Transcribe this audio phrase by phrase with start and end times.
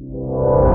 [0.00, 0.67] Et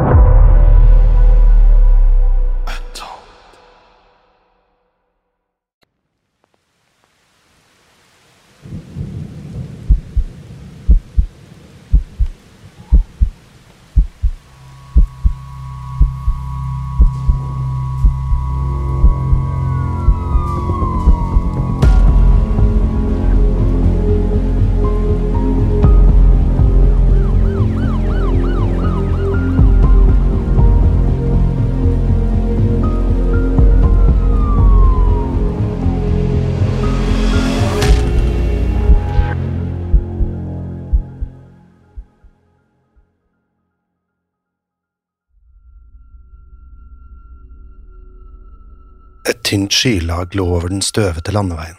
[49.54, 51.78] tynt skylag lå over den støvete landeveien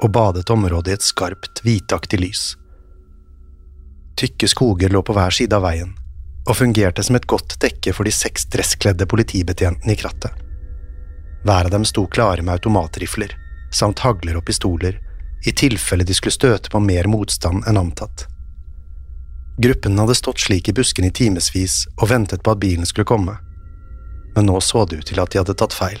[0.00, 2.44] og badet området i et skarpt, hvitaktig lys.
[4.16, 5.90] Tykke skoger lå på hver side av veien
[6.48, 10.32] og fungerte som et godt dekke for de seks dresskledde politibetjentene i krattet.
[11.44, 13.36] Hver av dem sto klare med automatrifler
[13.82, 14.96] samt hagler og pistoler
[15.44, 18.24] i tilfelle de skulle støte på mer motstand enn antatt.
[19.60, 23.36] Gruppen hadde stått slik i busken i timevis og ventet på at bilen skulle komme,
[24.32, 26.00] men nå så det ut til at de hadde tatt feil.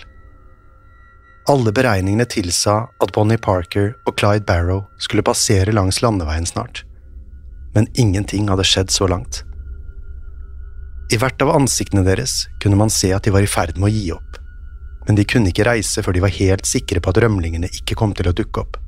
[1.46, 2.74] Alle beregningene tilsa
[3.04, 6.84] at Bonnie Parker og Clyde Barrow skulle passere langs landeveien snart,
[7.74, 9.42] men ingenting hadde skjedd så langt.
[11.12, 13.92] I hvert av ansiktene deres kunne man se at de var i ferd med å
[13.92, 14.40] gi opp,
[15.04, 18.16] men de kunne ikke reise før de var helt sikre på at rømlingene ikke kom
[18.16, 18.80] til å dukke opp.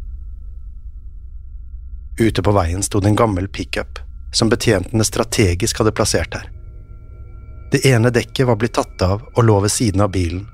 [2.17, 4.01] Ute på veien sto det en gammel pickup
[4.33, 6.49] som betjentene strategisk hadde plassert her.
[7.69, 10.47] Det ene dekket var blitt tatt av og lå ved siden av bilen,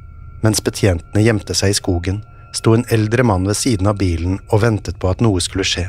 [0.42, 2.22] mens betjentene gjemte seg i skogen,
[2.54, 5.86] sto en eldre mann ved siden av bilen og ventet på at noe skulle skje.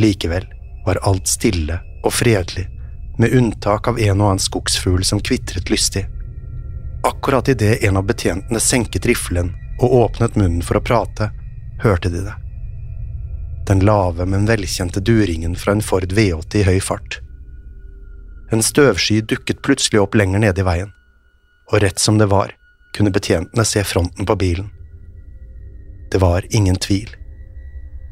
[0.00, 0.46] Likevel
[0.86, 2.66] var alt stille og fredelig,
[3.18, 6.06] med unntak av en og annen skogsfugl som kvitret lystig.
[7.06, 11.30] Akkurat idet en av betjentene senket riflen og åpnet munnen for å prate,
[11.82, 12.34] hørte de det.
[13.68, 17.20] Den lave, men velkjente duringen fra en Ford V8 i høy fart.
[18.52, 20.92] En støvsky dukket plutselig opp lenger nede i veien,
[21.72, 22.52] og rett som det var,
[22.94, 24.70] kunne betjentene se fronten på bilen.
[26.10, 27.16] Det var ingen tvil.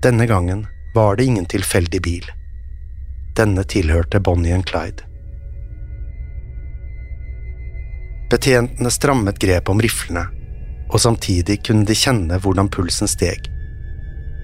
[0.03, 2.26] Denne gangen var det ingen tilfeldig bil.
[3.37, 5.06] Denne tilhørte Bonnie and Clyde.
[8.31, 10.26] Betjentene strammet grepet om riflene,
[10.91, 13.47] og samtidig kunne de kjenne hvordan pulsen steg.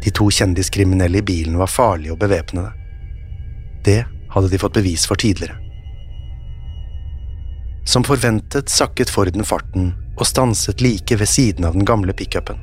[0.04, 2.70] De to kjendiskriminelle i bilen var farlige og bevæpnede.
[3.84, 5.56] Det hadde de fått bevis for tidligere.
[7.88, 12.58] Som forventet sakket Forden farten og stanset like ved siden av den gamle pickupen.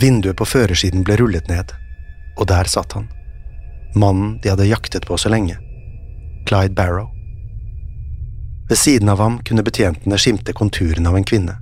[0.00, 1.74] Vinduet på førersiden ble rullet ned,
[2.36, 3.08] og der satt han.
[3.94, 5.58] Mannen de hadde jaktet på så lenge.
[6.46, 7.10] Clyde Barrow.
[8.68, 11.58] Ved siden av ham kunne betjentene skimte konturene av en kvinne.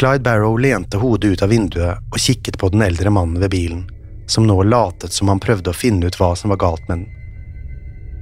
[0.00, 3.84] Clyde Barrow lente hodet ut av vinduet og kikket på den eldre mannen ved bilen,
[4.26, 7.06] som nå latet som han prøvde å finne ut hva som var galt med den.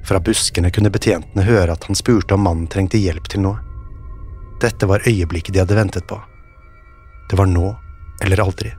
[0.05, 3.64] Fra buskene kunne betjentene høre at han spurte om mannen trengte hjelp til noe.
[4.61, 6.19] Dette var øyeblikket de hadde ventet på.
[7.29, 7.75] Det var nå
[8.23, 8.71] eller aldri.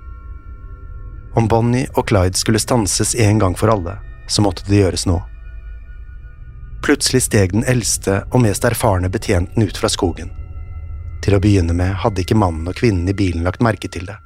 [1.37, 5.19] Om Bonnie og Clyde skulle stanses en gang for alle, så måtte det gjøres nå.
[6.87, 10.31] Plutselig steg den eldste og mest erfarne betjenten ut fra skogen.
[11.25, 14.17] Til å begynne med hadde ikke mannen og kvinnen i bilen lagt merke til det.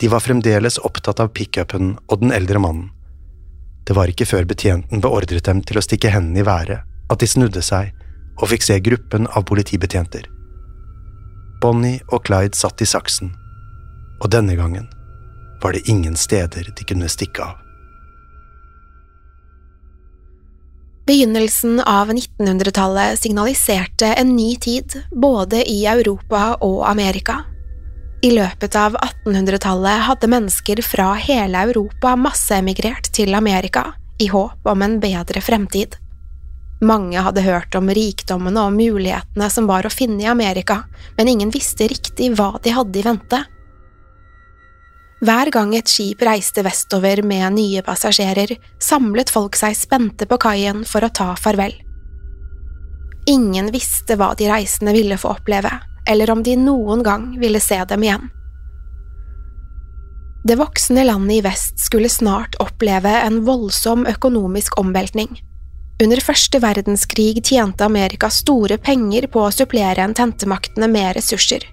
[0.00, 2.88] De var fremdeles opptatt av pickupen og den eldre mannen.
[3.86, 7.30] Det var ikke før betjenten beordret dem til å stikke hendene i været, at de
[7.30, 7.94] snudde seg
[8.38, 10.26] og fikk se gruppen av politibetjenter.
[11.60, 13.32] Bonnie og Clyde satt i saksen,
[14.22, 14.86] og denne gangen
[15.62, 17.56] var det ingen steder de kunne stikke av.
[21.08, 27.40] Begynnelsen av 1900-tallet signaliserte en ny tid både i Europa og Amerika.
[28.22, 33.86] I løpet av 1800-tallet hadde mennesker fra hele Europa masseemigrert til Amerika
[34.20, 35.96] i håp om en bedre fremtid.
[36.80, 40.84] Mange hadde hørt om rikdommene og mulighetene som var å finne i Amerika,
[41.16, 43.40] men ingen visste riktig hva de hadde i vente.
[45.18, 50.84] Hver gang et skip reiste vestover med nye passasjerer, samlet folk seg spente på kaien
[50.86, 51.74] for å ta farvel.
[53.26, 55.72] Ingen visste hva de reisende ville få oppleve,
[56.06, 58.30] eller om de noen gang ville se dem igjen.
[60.46, 65.34] Det voksne landet i vest skulle snart oppleve en voldsom økonomisk omveltning.
[65.98, 71.64] Under første verdenskrig tjente Amerika store penger på å supplere ententemaktene med ressurser.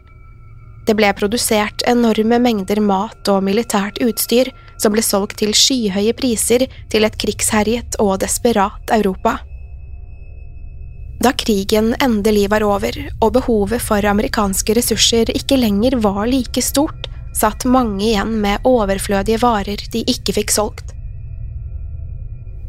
[0.85, 4.49] Det ble produsert enorme mengder mat og militært utstyr
[4.81, 9.35] som ble solgt til skyhøye priser til et krigsherjet og desperat Europa.
[11.21, 17.11] Da krigen endelig var over og behovet for amerikanske ressurser ikke lenger var like stort,
[17.37, 20.94] satt mange igjen med overflødige varer de ikke fikk solgt.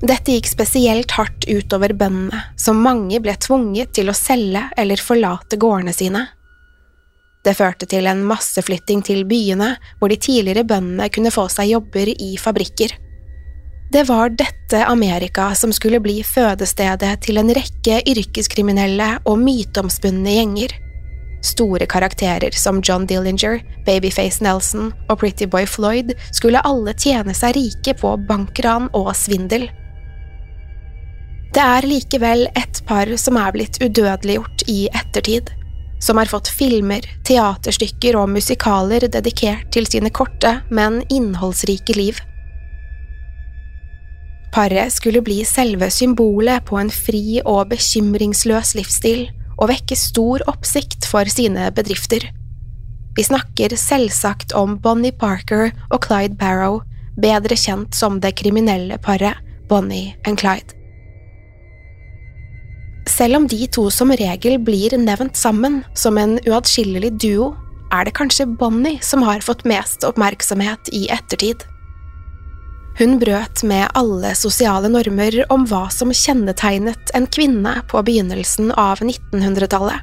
[0.05, 5.57] Dette gikk spesielt hardt utover bøndene, som mange ble tvunget til å selge eller forlate
[5.57, 6.27] gårdene sine.
[7.47, 12.11] Det førte til en masseflytting til byene, hvor de tidligere bøndene kunne få seg jobber
[12.13, 12.93] i fabrikker.
[13.93, 20.75] Det var dette Amerika som skulle bli fødestedet til en rekke yrkeskriminelle og myteomspunne gjenger.
[21.47, 27.57] Store karakterer som John Dillinger, Babyface Nelson og Pretty Boy Floyd skulle alle tjene seg
[27.57, 29.71] rike på bankran og svindel.
[31.57, 35.49] Det er likevel et par som er blitt udødeliggjort i ettertid,
[36.05, 42.21] som har fått filmer, teaterstykker og musikaler dedikert til sine korte, men innholdsrike liv.
[44.53, 49.25] Paret skulle bli selve symbolet på en fri og bekymringsløs livsstil
[49.57, 52.21] og vekke stor oppsikt for sine bedrifter.
[53.17, 56.83] Vi snakker selvsagt om Bonnie Parker og Clyde Barrow,
[57.17, 59.41] bedre kjent som det kriminelle paret
[59.73, 60.76] Bonnie and Clyde.
[63.07, 67.53] Selv om de to som regel blir nevnt sammen som en uatskillelig duo,
[67.95, 71.63] er det kanskje Bonnie som har fått mest oppmerksomhet i ettertid.
[72.99, 79.05] Hun brøt med alle sosiale normer om hva som kjennetegnet en kvinne på begynnelsen av
[79.05, 80.01] 1900-tallet.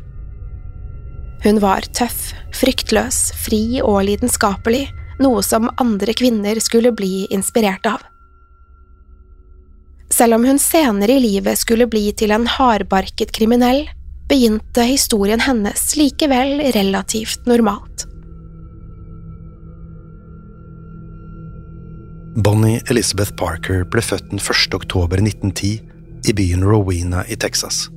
[1.44, 4.86] Hun var tøff, fryktløs, fri og lidenskapelig,
[5.20, 8.06] noe som andre kvinner skulle bli inspirert av.
[10.10, 13.86] Selv om hun senere i livet skulle bli til en hardbarket kriminell,
[14.30, 18.08] begynte historien hennes likevel relativt normalt.
[22.44, 24.74] Bonnie Elizabeth Parker ble født den 1.
[24.74, 25.74] oktober 1910
[26.30, 27.88] i byen Rowena i Texas.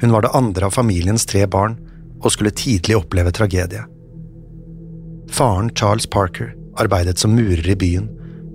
[0.00, 1.74] Hun var det andre av familiens tre barn
[2.20, 3.82] og skulle tidlig oppleve tragedie.
[5.30, 8.08] Faren Charles Parker arbeidet som murer i byen,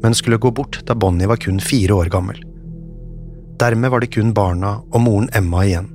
[0.04, 2.40] men skulle gå bort da Bonnie var kun fire år gammel.
[3.60, 5.88] Dermed var det kun barna og moren Emma igjen.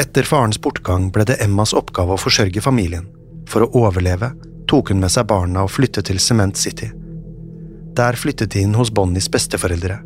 [0.00, 3.10] Etter farens bortgang ble det Emmas oppgave å forsørge familien.
[3.48, 4.32] For å overleve
[4.70, 6.88] tok hun med seg barna og flyttet til Cement City.
[7.92, 9.98] Der flyttet de inn hos Bonnies besteforeldre.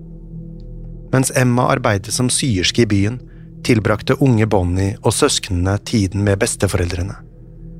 [1.12, 3.20] Mens Emma arbeidet som syerske i byen,
[3.66, 7.14] tilbrakte unge Bonnie og søsknene tiden med besteforeldrene.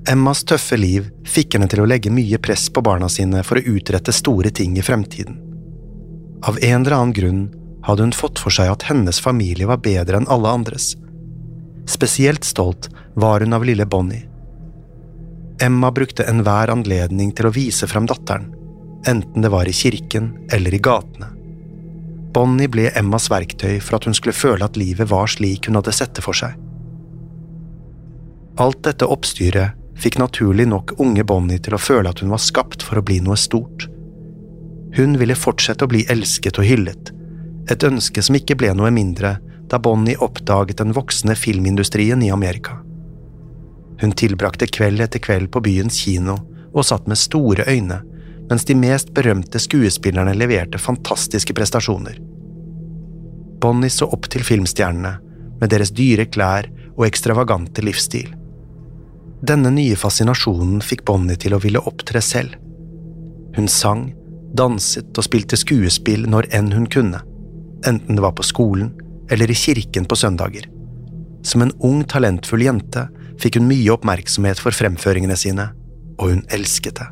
[0.07, 3.75] Emmas tøffe liv fikk henne til å legge mye press på barna sine for å
[3.75, 5.41] utrette store ting i fremtiden.
[6.47, 7.47] Av en eller annen grunn
[7.87, 10.95] hadde hun fått for seg at hennes familie var bedre enn alle andres.
[11.87, 14.27] Spesielt stolt var hun av lille Bonnie.
[15.63, 18.51] Emma brukte enhver anledning til å vise fram datteren,
[19.07, 21.31] enten det var i kirken eller i gatene.
[22.35, 25.95] Bonnie ble Emmas verktøy for at hun skulle føle at livet var slik hun hadde
[25.97, 26.59] sett det for seg.
[28.61, 32.85] Alt dette oppstyret fikk naturlig nok unge Bonnie til å føle at hun var skapt
[32.85, 33.87] for å bli noe stort.
[34.97, 37.13] Hun ville fortsette å bli elsket og hyllet,
[37.71, 39.37] et ønske som ikke ble noe mindre
[39.71, 42.79] da Bonnie oppdaget den voksende filmindustrien i Amerika.
[44.01, 46.37] Hun tilbrakte kveld etter kveld på byens kino
[46.73, 48.03] og satt med store øyne
[48.47, 52.19] mens de mest berømte skuespillerne leverte fantastiske prestasjoner.
[53.61, 55.17] Bonnie så opp til filmstjernene
[55.61, 58.29] med deres dyre klær og ekstravagante livsstil.
[59.47, 62.55] Denne nye fascinasjonen fikk Bonnie til å ville opptre selv.
[63.57, 64.13] Hun sang,
[64.57, 67.21] danset og spilte skuespill når enn hun kunne,
[67.87, 68.93] enten det var på skolen
[69.31, 70.67] eller i kirken på søndager.
[71.43, 73.07] Som en ung, talentfull jente
[73.43, 75.69] fikk hun mye oppmerksomhet for fremføringene sine,
[76.19, 77.07] og hun elsket det.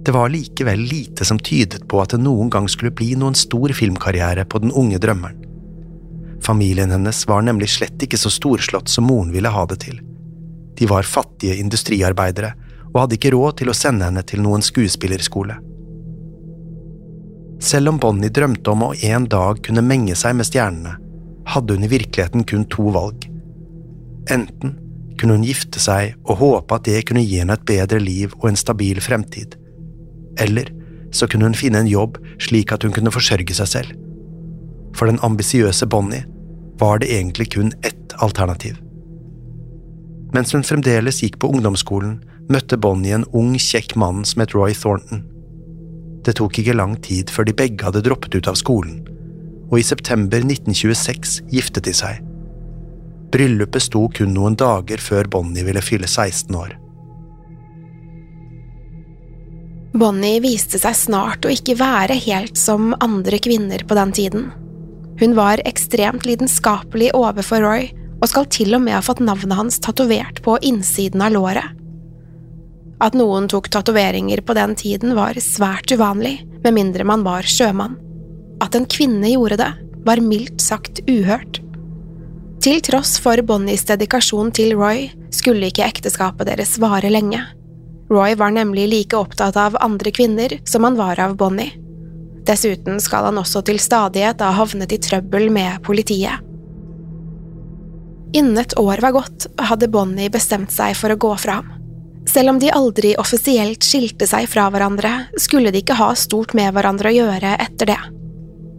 [0.00, 3.72] Det var likevel lite som tydet på at det noen gang skulle bli noen stor
[3.76, 5.36] filmkarriere på den unge drømmeren.
[6.40, 10.00] Familien hennes var nemlig slett ikke så storslått som moren ville ha det til.
[10.78, 12.54] De var fattige industriarbeidere
[12.94, 15.58] og hadde ikke råd til å sende henne til noen skuespillerskole.
[17.60, 20.96] Selv om Bonnie drømte om å en dag kunne menge seg med stjernene,
[21.50, 23.26] hadde hun i virkeligheten kun to valg.
[24.32, 24.76] Enten
[25.20, 28.50] kunne hun gifte seg og håpe at det kunne gi henne et bedre liv og
[28.50, 29.58] en stabil fremtid,
[30.40, 30.70] eller
[31.12, 33.96] så kunne hun finne en jobb slik at hun kunne forsørge seg selv.
[34.96, 36.24] For den ambisiøse Bonnie
[36.80, 38.78] var det egentlig kun ett alternativ.
[40.32, 44.72] Mens hun fremdeles gikk på ungdomsskolen, møtte Bonnie en ung, kjekk mann som het Roy
[44.72, 45.26] Thornton.
[46.26, 49.00] Det tok ikke lang tid før de begge hadde droppet ut av skolen,
[49.70, 52.20] og i september 1926 giftet de seg.
[53.30, 56.74] Bryllupet sto kun noen dager før Bonnie ville fylle 16 år.
[59.90, 64.50] Bonnie viste seg snart å ikke være helt som andre kvinner på den tiden.
[65.20, 69.80] Hun var ekstremt lidenskapelig overfor Roy, og skal til og med ha fått navnet hans
[69.82, 71.79] tatovert på innsiden av låret.
[73.00, 77.96] At noen tok tatoveringer på den tiden var svært uvanlig, med mindre man var sjømann.
[78.60, 79.70] At en kvinne gjorde det,
[80.04, 81.62] var mildt sagt uhørt.
[82.60, 87.40] Til tross for Bonnies dedikasjon til Roy skulle ikke ekteskapet deres vare lenge.
[88.12, 91.72] Roy var nemlig like opptatt av andre kvinner som han var av Bonnie.
[92.44, 96.44] Dessuten skal han også til stadighet ha havnet i trøbbel med politiet.
[98.36, 101.79] Innen et år var gått, hadde Bonnie bestemt seg for å gå fra ham.
[102.28, 106.72] Selv om de aldri offisielt skilte seg fra hverandre, skulle de ikke ha stort med
[106.74, 108.00] hverandre å gjøre etter det.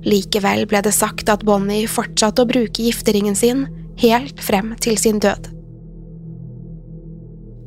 [0.06, 3.66] Likevel ble det sagt at Bonnie fortsatte å bruke gifteringen sin
[4.02, 5.50] helt frem til sin død.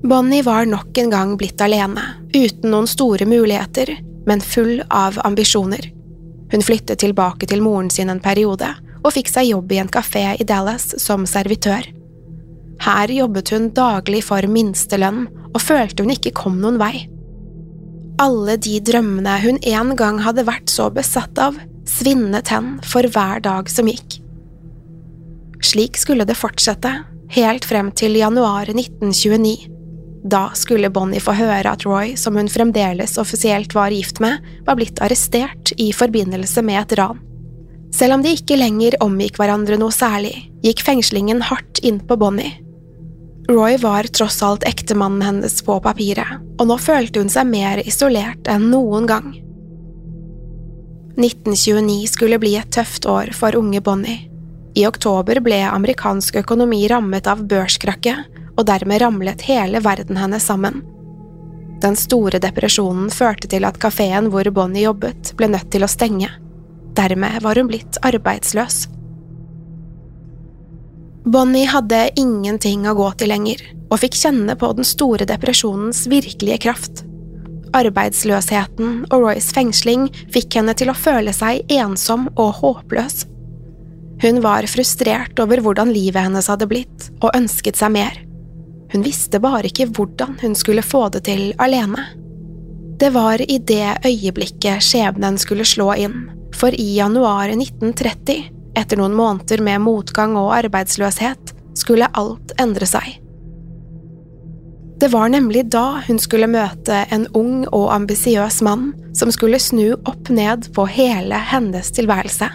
[0.04, 2.02] Bonnie var nok en gang blitt alene,
[2.34, 3.94] uten noen store muligheter,
[4.26, 5.86] men full av ambisjoner.
[6.52, 8.68] Hun flyttet tilbake til moren sin en periode,
[9.04, 11.86] og fikk seg jobb i en kafé i Dallas som servitør.
[12.82, 17.06] Her jobbet hun daglig for minstelønn, og følte hun ikke kom noen vei.
[18.22, 23.42] Alle de drømmene hun en gang hadde vært så besatt av, svinnet hen for hver
[23.44, 24.18] dag som gikk.
[25.64, 26.92] Slik skulle det fortsette,
[27.34, 29.74] helt frem til januar 1929
[30.24, 34.78] da skulle Bonnie få høre at Roy, som hun fremdeles offisielt var gift med, var
[34.78, 37.20] blitt arrestert i forbindelse med et ran.
[37.92, 42.56] Selv om de ikke lenger omgikk hverandre noe særlig, gikk fengslingen hardt inn på Bonnie.
[43.48, 48.48] Roy var tross alt ektemannen hennes på papiret, og nå følte hun seg mer isolert
[48.48, 49.34] enn noen gang.
[51.20, 54.30] 1929 skulle bli et tøft år for unge Bonnie.
[54.74, 58.24] I oktober ble amerikansk økonomi rammet av børskrakket,
[58.56, 60.80] og dermed ramlet hele verden hennes sammen.
[61.84, 66.30] Den store depresjonen førte til at kafeen hvor Bonnie jobbet, ble nødt til å stenge.
[66.96, 68.86] Dermed var hun blitt arbeidsløs.
[71.24, 76.60] Bonnie hadde ingenting å gå til lenger, og fikk kjenne på den store depresjonens virkelige
[76.66, 77.04] kraft.
[77.74, 83.24] Arbeidsløsheten og Roys fengsling fikk henne til å føle seg ensom og håpløs.
[84.22, 88.20] Hun var frustrert over hvordan livet hennes hadde blitt, og ønsket seg mer.
[88.92, 92.04] Hun visste bare ikke hvordan hun skulle få det til alene.
[93.00, 99.14] Det var i det øyeblikket skjebnen skulle slå inn, for i januar 1930, etter noen
[99.16, 103.20] måneder med motgang og arbeidsløshet, skulle alt endre seg.
[105.02, 109.96] Det var nemlig da hun skulle møte en ung og ambisiøs mann som skulle snu
[110.06, 112.48] opp ned på hele hennes tilværelse.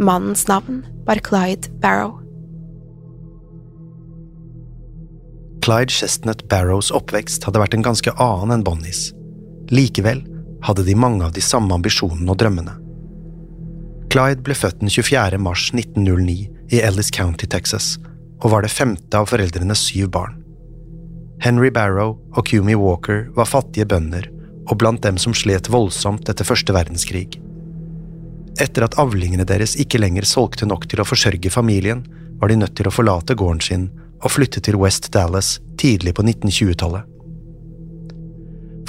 [0.00, 2.16] Mannens navn var Clyde Barrow.
[5.62, 9.10] Clyde Chestnut Barrows oppvekst hadde vært en ganske annen enn Bonnies.
[9.68, 10.22] Likevel
[10.64, 12.78] hadde de mange av de samme ambisjonene og drømmene.
[14.08, 15.36] Clyde ble født den 24.
[15.36, 17.98] mars 1909 i Ellis County, Texas,
[18.40, 20.38] og var det femte av foreldrenes syv barn.
[21.44, 24.30] Henry Barrow og Cumi Walker var fattige bønder
[24.68, 27.36] og blant dem som slet voldsomt etter første verdenskrig.
[28.58, 32.02] Etter at avlingene deres ikke lenger solgte nok til å forsørge familien,
[32.40, 33.88] var de nødt til å forlate gården sin
[34.22, 37.04] og flytte til West Dallas tidlig på 1920-tallet.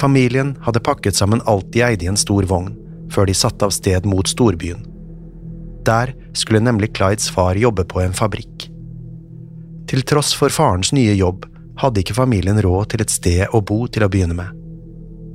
[0.00, 2.72] Familien hadde pakket sammen alt de eide i en stor vogn,
[3.12, 4.89] før de satte av sted mot storbyen.
[5.86, 8.68] Der skulle nemlig Clydes far jobbe på en fabrikk.
[9.90, 11.46] Til tross for farens nye jobb
[11.80, 14.56] hadde ikke familien råd til et sted å bo til å begynne med.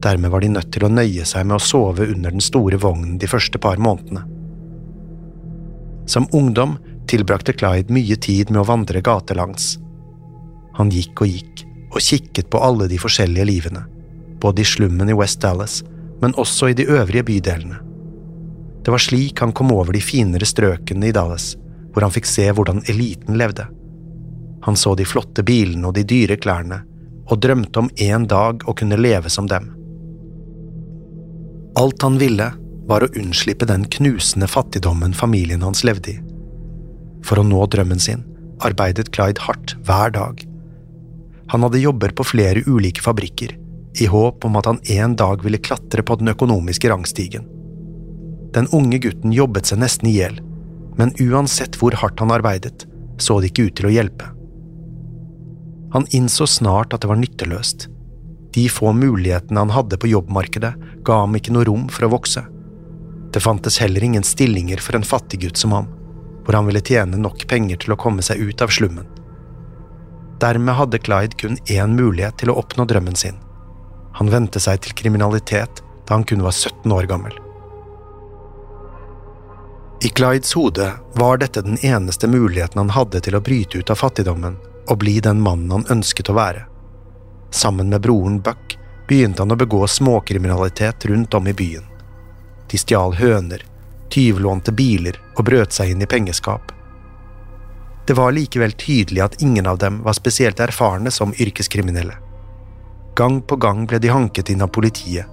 [0.05, 3.17] Dermed var de nødt til å nøye seg med å sove under den store vognen
[3.21, 4.21] de første par månedene.
[6.05, 6.77] Som ungdom
[7.09, 9.75] tilbrakte Clyde mye tid med å vandre gatelangs.
[10.77, 13.85] Han gikk og gikk, og kikket på alle de forskjellige livene,
[14.43, 15.81] både i slummen i West Dallas,
[16.21, 17.84] men også i de øvrige bydelene.
[18.85, 21.55] Det var slik han kom over de finere strøkene i Dallas,
[21.93, 23.65] hvor han fikk se hvordan eliten levde.
[24.65, 26.83] Han så de flotte bilene og de dyre klærne,
[27.25, 29.71] og drømte om en dag å kunne leve som dem.
[31.81, 32.51] Alt han ville,
[32.85, 36.19] var å unnslippe den knusende fattigdommen familien hans levde i.
[37.25, 38.21] For å nå drømmen sin
[38.63, 40.45] arbeidet Clyde hardt hver dag.
[41.51, 43.57] Han hadde jobber på flere ulike fabrikker,
[43.97, 47.49] i håp om at han en dag ville klatre på den økonomiske rangstigen.
[48.55, 50.39] Den unge gutten jobbet seg nesten i hjel,
[50.95, 52.85] men uansett hvor hardt han arbeidet,
[53.19, 54.29] så det ikke ut til å hjelpe.
[55.95, 57.89] Han innså snart at det var nytteløst.
[58.55, 60.71] De få mulighetene han hadde på jobbmarkedet,
[61.03, 62.45] ga ham ikke noe rom for å vokse.
[63.35, 65.89] Det fantes heller ingen stillinger for en fattiggutt som ham,
[66.45, 69.07] hvor han ville tjene nok penger til å komme seg ut av slummen.
[70.39, 73.39] Dermed hadde Clyde kun én mulighet til å oppnå drømmen sin.
[74.15, 77.44] Han vendte seg til kriminalitet da han kun var 17 år gammel.
[80.01, 83.99] I Clydes hode var dette den eneste muligheten han hadde til å bryte ut av
[84.01, 84.57] fattigdommen
[84.91, 86.65] og bli den mannen han ønsket å være.
[87.51, 88.75] Sammen med broren Buck
[89.07, 91.85] begynte han å begå småkriminalitet rundt om i byen.
[92.71, 93.63] De stjal høner,
[94.11, 96.73] tyvlånte biler og brøt seg inn i pengeskap.
[98.05, 102.17] Det var likevel tydelig at ingen av dem var spesielt erfarne som yrkeskriminelle.
[103.15, 105.25] Gang på gang ble de hanket inn av politiet,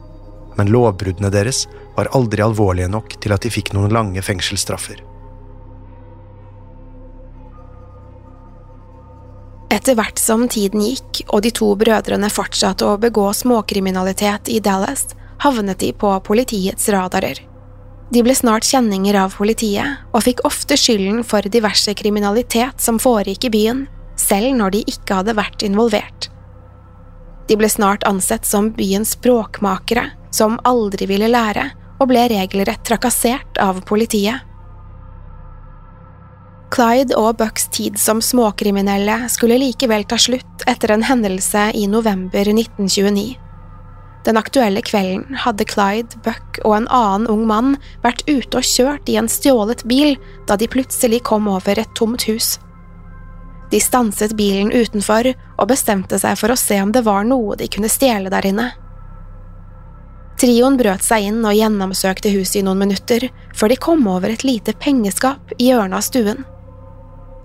[0.58, 1.66] men lovbruddene deres
[1.96, 5.00] var aldri alvorlige nok til at de fikk noen lange fengselsstraffer.
[9.72, 15.06] Etter hvert som tiden gikk og de to brødrene fortsatte å begå småkriminalitet i Dallas,
[15.42, 17.40] havnet de på politiets radarer.
[18.12, 23.48] De ble snart kjenninger av politiet, og fikk ofte skylden for diverse kriminalitet som foregikk
[23.48, 23.86] i byen,
[24.20, 26.28] selv når de ikke hadde vært involvert.
[27.48, 31.68] De ble snart ansett som byens språkmakere, som aldri ville lære,
[32.00, 34.42] og ble regelrett trakassert av politiet.
[36.72, 42.48] Clyde og Bucks tid som småkriminelle skulle likevel ta slutt etter en hendelse i november
[42.48, 43.34] 1929.
[44.24, 49.10] Den aktuelle kvelden hadde Clyde, Buck og en annen ung mann vært ute og kjørt
[49.10, 50.14] i en stjålet bil
[50.48, 52.54] da de plutselig kom over et tomt hus.
[53.72, 57.68] De stanset bilen utenfor og bestemte seg for å se om det var noe de
[57.72, 58.70] kunne stjele der inne.
[60.42, 64.42] Trioen brøt seg inn og gjennomsøkte huset i noen minutter, før de kom over et
[64.42, 66.40] lite pengeskap i hjørnet av stuen.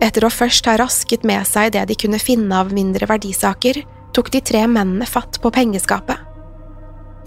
[0.02, 3.84] Etter å først ha rasket med seg det de kunne finne av mindre verdisaker,
[4.18, 6.24] tok de tre mennene fatt på pengeskapet.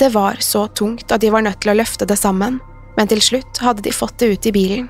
[0.00, 2.56] Det var så tungt at de var nødt til å løfte det sammen,
[2.96, 4.88] men til slutt hadde de fått det ut i bilen.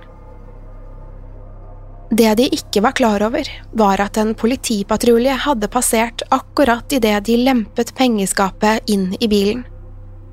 [2.11, 7.37] Det de ikke var klar over, var at en politipatrulje hadde passert akkurat idet de
[7.45, 9.67] lempet pengeskapet inn i bilen.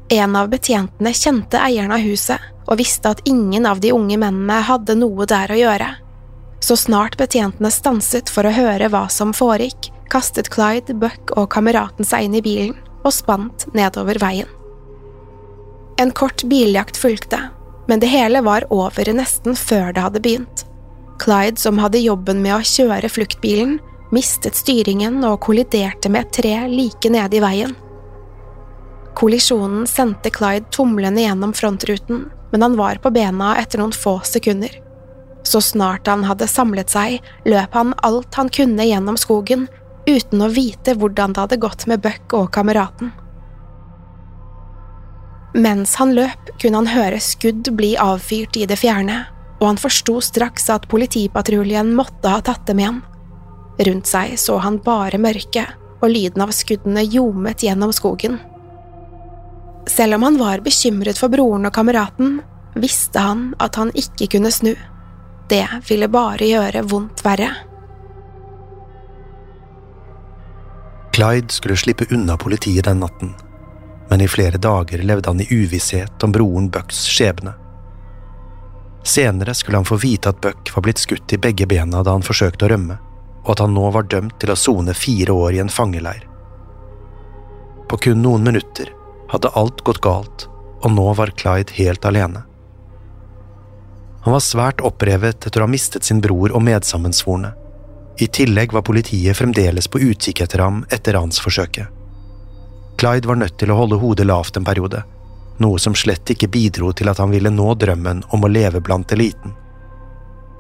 [0.09, 4.59] En av betjentene kjente eieren av huset og visste at ingen av de unge mennene
[4.63, 5.87] hadde noe der å gjøre.
[6.63, 12.07] Så snart betjentene stanset for å høre hva som foregikk, kastet Clyde, Buck og kameraten
[12.07, 14.47] seg inn i bilen og spant nedover veien.
[15.99, 17.39] En kort biljakt fulgte,
[17.87, 20.63] men det hele var over nesten før det hadde begynt.
[21.19, 23.79] Clyde, som hadde jobben med å kjøre fluktbilen,
[24.13, 27.75] mistet styringen og kolliderte med et tre like nede i veien.
[29.17, 34.75] Kollisjonen sendte Clyde tumlende gjennom frontruten, men han var på bena etter noen få sekunder.
[35.43, 37.15] Så snart han hadde samlet seg,
[37.49, 39.63] løp han alt han kunne gjennom skogen,
[40.06, 43.10] uten å vite hvordan det hadde gått med Buck og kameraten.
[45.58, 49.23] Mens han løp, kunne han høre skudd bli avfyrt i det fjerne,
[49.58, 53.01] og han forsto straks at politipatruljen måtte ha tatt dem igjen.
[53.88, 55.65] Rundt seg så han bare mørke,
[56.03, 58.38] og lyden av skuddene ljomet gjennom skogen.
[59.88, 62.41] Selv om han var bekymret for broren og kameraten,
[62.76, 64.73] visste han at han ikke kunne snu.
[65.47, 67.54] Det ville bare gjøre vondt verre.
[71.15, 73.32] Clyde skulle slippe unna politiet den natten,
[74.10, 77.56] men i flere dager levde han i uvisshet om broren Bucks skjebne.
[79.08, 82.28] Senere skulle han få vite at Buck var blitt skutt i begge bena da han
[82.28, 83.00] forsøkte å rømme,
[83.45, 86.28] og at han nå var dømt til å sone fire år i en fangeleir.
[87.88, 88.91] På kun noen minutter
[89.31, 90.47] hadde alt gått galt,
[90.83, 92.43] og nå var Clyde helt alene.
[94.23, 97.53] Han var svært opprevet etter å ha mistet sin bror og medsammensvorne.
[98.19, 101.87] I tillegg var politiet fremdeles på utkikk etter ham etter ransforsøket.
[102.97, 105.03] Clyde var nødt til å holde hodet lavt en periode,
[105.61, 109.13] noe som slett ikke bidro til at han ville nå drømmen om å leve blant
[109.13, 109.53] eliten.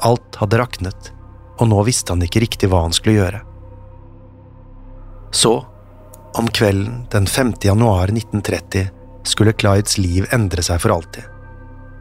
[0.05, 1.11] Alt hadde raknet,
[1.57, 3.41] og nå visste han ikke riktig hva han skulle gjøre.
[5.33, 5.57] Så,
[6.37, 7.53] om kvelden den 5.
[7.61, 8.87] januar 1930,
[9.23, 11.23] skulle Clydes liv endre seg for alltid.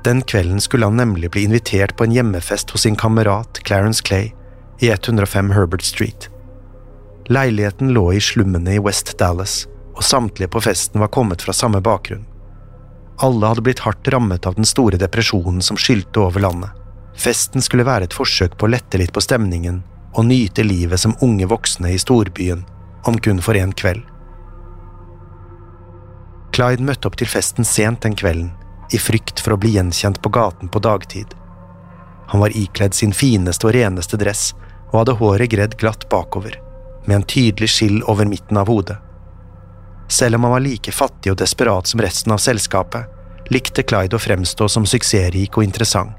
[0.05, 4.33] Den kvelden skulle han nemlig bli invitert på en hjemmefest hos sin kamerat Clarence Clay
[4.81, 6.29] i 105 Herbert Street.
[7.27, 11.81] Leiligheten lå i slummene i West Dallas, og samtlige på festen var kommet fra samme
[11.81, 12.27] bakgrunn.
[13.25, 16.71] Alle hadde blitt hardt rammet av den store depresjonen som skylte over landet.
[17.17, 19.81] Festen skulle være et forsøk på å lette litt på stemningen
[20.13, 22.63] og nyte livet som unge voksne i storbyen,
[23.09, 24.05] om kun for en kveld.
[26.57, 28.49] Clyde møtte opp til festen sent den kvelden,
[28.89, 31.35] i frykt for å bli gjenkjent på gaten på dagtid.
[32.33, 34.55] Han var ikledd sin fineste og reneste dress
[34.87, 36.57] og hadde håret gredd glatt bakover,
[37.05, 38.97] med en tydelig skill over midten av hodet.
[40.09, 43.05] Selv om han var like fattig og desperat som resten av selskapet,
[43.53, 46.17] likte Clyde å fremstå som suksessrik og interessant.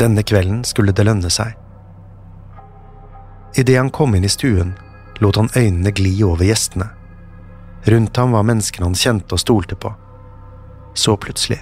[0.00, 1.54] Denne kvelden skulle det lønne seg.
[3.54, 4.74] Idet han kom inn i stuen,
[5.22, 6.95] lot han øynene gli over gjestene.
[7.86, 9.92] Rundt ham var menneskene han kjente og stolte på.
[10.94, 11.60] Så plutselig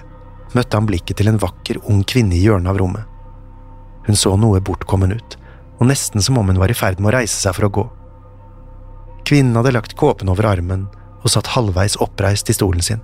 [0.55, 3.03] møtte han blikket til en vakker, ung kvinne i hjørnet av rommet.
[4.07, 5.37] Hun så noe bortkommen ut,
[5.79, 7.85] og nesten som om hun var i ferd med å reise seg for å gå.
[9.25, 10.85] Kvinnen hadde lagt kåpen over armen
[11.21, 13.01] og satt halvveis oppreist i stolen sin.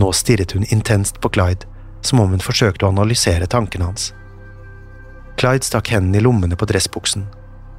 [0.00, 1.68] Nå stirret hun intenst på Clyde,
[2.00, 4.12] som om hun forsøkte å analysere tankene hans.
[5.38, 7.28] Clyde stakk hendene i lommene på dressbuksen,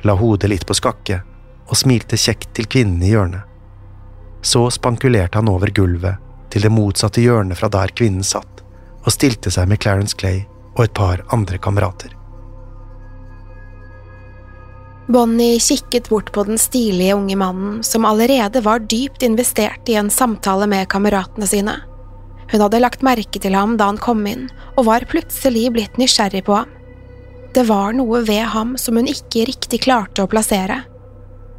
[0.08, 1.22] la hodet litt på skakke
[1.70, 3.49] og smilte kjekt til kvinnen i hjørnet.
[4.42, 8.64] Så spankulerte han over gulvet til det motsatte hjørnet fra der kvinnen satt,
[9.04, 12.16] og stilte seg med Clarence Clay og et par andre kamerater.
[15.10, 20.12] Bonnie kikket bort på den stilige unge mannen som allerede var dypt investert i en
[20.14, 21.80] samtale med kameratene sine.
[22.52, 24.48] Hun hadde lagt merke til ham da han kom inn,
[24.78, 26.70] og var plutselig blitt nysgjerrig på ham.
[27.54, 30.84] Det var noe ved ham som hun ikke riktig klarte å plassere.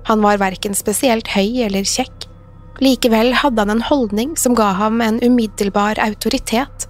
[0.07, 2.20] Han var verken spesielt høy eller kjekk,
[2.79, 6.87] likevel hadde han en holdning som ga ham en umiddelbar autoritet.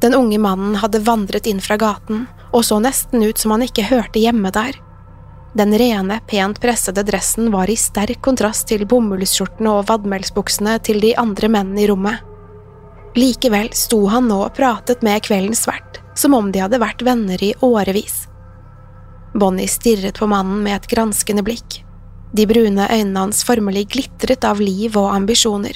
[0.00, 3.86] Den unge mannen hadde vandret inn fra gaten og så nesten ut som han ikke
[3.90, 4.78] hørte hjemme der.
[5.54, 11.14] Den rene, pent pressede dressen var i sterk kontrast til bomullsskjortene og vadmelsbuksene til de
[11.18, 12.22] andre mennene i rommet.
[13.18, 17.42] Likevel sto han nå og pratet med kveldens vert, som om de hadde vært venner
[17.42, 18.28] i årevis.
[19.34, 21.80] Bonnie stirret på mannen med et granskende blikk.
[22.32, 25.74] De brune øynene hans formelig glitret av liv og ambisjoner.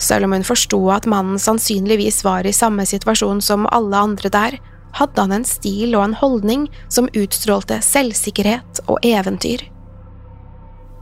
[0.00, 4.56] Selv om hun forsto at mannen sannsynligvis var i samme situasjon som alle andre der,
[4.96, 9.62] hadde han en stil og en holdning som utstrålte selvsikkerhet og eventyr.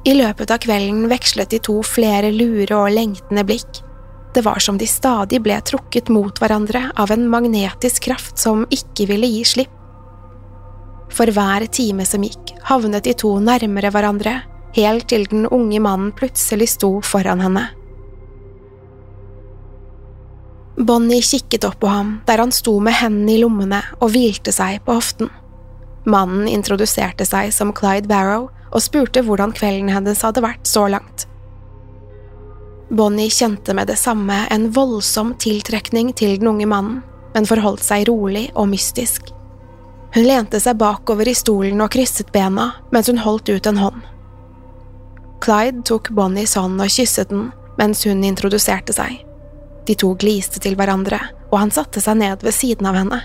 [0.07, 3.81] I løpet av kvelden vekslet de to flere lure og lengtende blikk.
[4.35, 9.09] Det var som de stadig ble trukket mot hverandre av en magnetisk kraft som ikke
[9.11, 9.75] ville gi slipp.
[11.11, 14.37] For hver time som gikk, havnet de to nærmere hverandre,
[14.77, 17.69] helt til den unge mannen plutselig sto foran henne.
[20.79, 24.79] Bonnie kikket opp på ham der han sto med hendene i lommene og hvilte seg
[24.87, 25.31] på hoften.
[26.07, 31.27] Mannen introduserte seg som Clyde Barrow og spurte hvordan kvelden hennes hadde vært så langt.
[32.89, 37.03] Bonnie kjente med det samme en voldsom tiltrekning til den unge mannen,
[37.35, 39.29] men forholdt seg rolig og mystisk.
[40.15, 44.07] Hun lente seg bakover i stolen og krysset bena mens hun holdt ut en hånd.
[45.41, 49.21] Clyde tok Bonnies hånd og kysset den mens hun introduserte seg.
[49.87, 53.21] De to gliste til hverandre, og han satte seg ned ved siden av henne.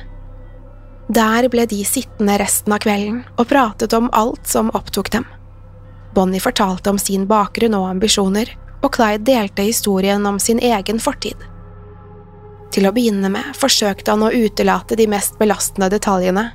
[1.14, 5.26] Der ble de sittende resten av kvelden og pratet om alt som opptok dem.
[6.14, 11.36] Bonnie fortalte om sin bakgrunn og ambisjoner, og Clyde delte historien om sin egen fortid.
[12.74, 16.48] Til å begynne med forsøkte han å utelate de mest belastende detaljene.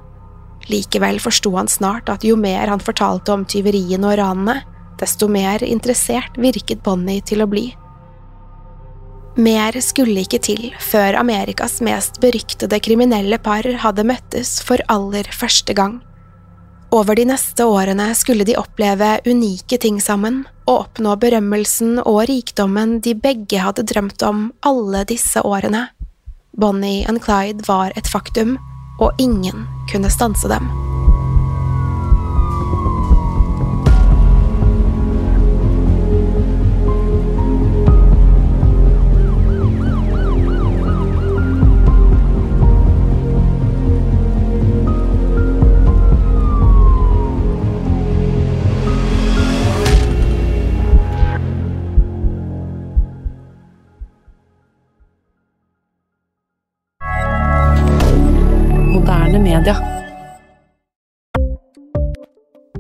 [0.71, 4.57] Likevel forsto han snart at jo mer han fortalte om tyveriene og ranene,
[5.00, 7.68] desto mer interessert virket Bonnie til å bli.
[9.38, 15.76] Mer skulle ikke til før Amerikas mest beryktede kriminelle par hadde møttes for aller første
[15.78, 16.00] gang.
[16.90, 22.98] Over de neste årene skulle de oppleve unike ting sammen og oppnå berømmelsen og rikdommen
[23.04, 25.87] de begge hadde drømt om alle disse årene.
[26.58, 28.56] Bonnie og Clyde var et faktum,
[28.98, 30.66] og ingen kunne stanse dem.